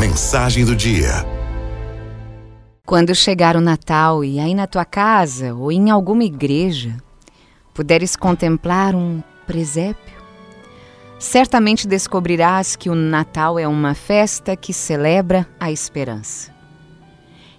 [0.00, 1.26] Mensagem do dia.
[2.86, 6.96] Quando chegar o Natal e aí na tua casa ou em alguma igreja
[7.74, 10.16] puderes contemplar um presépio,
[11.18, 16.50] certamente descobrirás que o Natal é uma festa que celebra a esperança.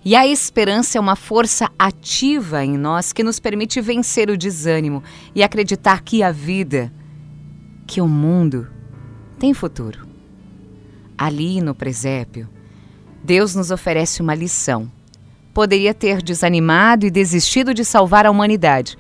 [0.04, 5.04] E a esperança é uma força ativa em nós que nos permite vencer o desânimo
[5.36, 6.92] e acreditar que a vida,
[7.86, 8.68] que o mundo
[9.38, 10.11] tem futuro.
[11.22, 12.50] Ali no presépio,
[13.24, 14.92] Deus nos oferece uma lição.
[15.54, 18.98] Poderia ter desanimado e desistido de salvar a humanidade.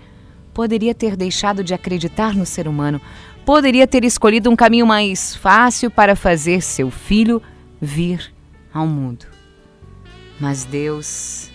[0.53, 3.01] Poderia ter deixado de acreditar no ser humano.
[3.43, 7.41] Poderia ter escolhido um caminho mais fácil para fazer seu filho
[7.81, 8.31] vir
[8.71, 9.25] ao mundo.
[10.39, 11.49] Mas Deus.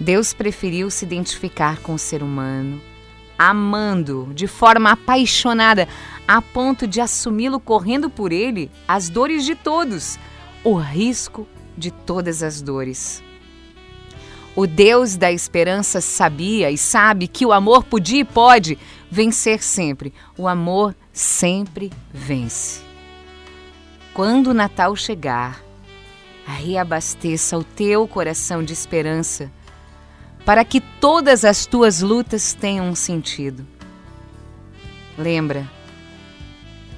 [0.00, 2.80] Deus preferiu se identificar com o ser humano,
[3.42, 5.88] amando de forma apaixonada,
[6.28, 10.18] a ponto de assumi-lo correndo por ele as dores de todos,
[10.62, 13.22] o risco de todas as dores.
[14.54, 18.76] O Deus da esperança sabia e sabe que o amor podia e pode
[19.10, 20.12] vencer sempre.
[20.36, 22.82] O amor sempre vence.
[24.12, 25.62] Quando o Natal chegar,
[26.44, 29.50] reabasteça o teu coração de esperança
[30.50, 33.64] para que todas as tuas lutas tenham um sentido.
[35.16, 35.64] Lembra,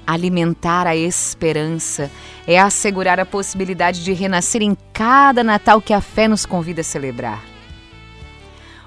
[0.06, 2.10] alimentar a esperança
[2.46, 6.84] é assegurar a possibilidade de renascer em cada Natal que a fé nos convida a
[6.84, 7.44] celebrar.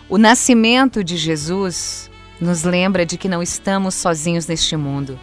[0.09, 2.09] O nascimento de Jesus
[2.41, 5.19] nos lembra de que não estamos sozinhos neste mundo.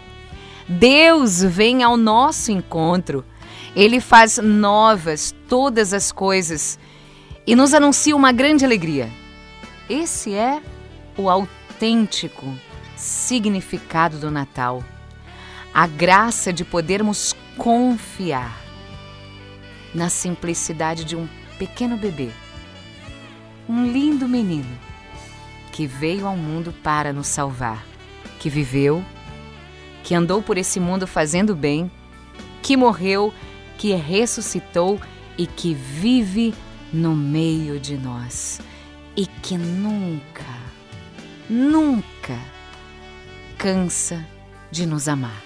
[0.69, 3.25] Deus vem ao nosso encontro.
[3.75, 6.79] Ele faz novas todas as coisas
[7.45, 9.21] e nos anuncia uma grande alegria.
[9.95, 10.63] Esse é
[11.19, 12.59] o autêntico
[12.97, 14.83] significado do Natal.
[15.75, 18.59] A graça de podermos confiar
[19.95, 22.31] na simplicidade de um pequeno bebê,
[23.69, 24.79] um lindo menino
[25.73, 27.85] que veio ao mundo para nos salvar,
[28.39, 29.05] que viveu,
[30.03, 31.91] que andou por esse mundo fazendo bem,
[32.63, 33.31] que morreu,
[33.77, 34.99] que ressuscitou
[35.37, 36.55] e que vive
[36.91, 38.59] no meio de nós
[39.17, 40.45] e que nunca,
[41.49, 42.39] nunca
[43.59, 44.25] cansa
[44.71, 45.43] de nos amar.